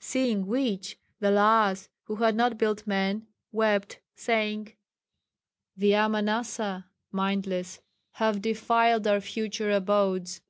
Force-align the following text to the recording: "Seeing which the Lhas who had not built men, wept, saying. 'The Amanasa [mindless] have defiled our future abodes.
"Seeing 0.00 0.46
which 0.46 0.98
the 1.20 1.30
Lhas 1.30 1.90
who 2.04 2.16
had 2.16 2.34
not 2.34 2.56
built 2.56 2.86
men, 2.86 3.26
wept, 3.52 4.00
saying. 4.14 4.72
'The 5.76 5.90
Amanasa 5.92 6.86
[mindless] 7.10 7.82
have 8.12 8.40
defiled 8.40 9.06
our 9.06 9.20
future 9.20 9.70
abodes. 9.70 10.40